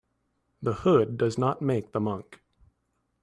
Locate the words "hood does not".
0.73-1.61